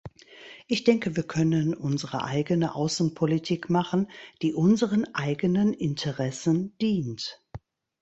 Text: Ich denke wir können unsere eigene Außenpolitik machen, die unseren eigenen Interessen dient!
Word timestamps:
Ich 0.65 0.83
denke 0.83 1.15
wir 1.15 1.21
können 1.21 1.75
unsere 1.75 2.23
eigene 2.23 2.73
Außenpolitik 2.73 3.69
machen, 3.69 4.09
die 4.41 4.55
unseren 4.55 5.05
eigenen 5.13 5.75
Interessen 5.75 6.75
dient! 6.79 7.45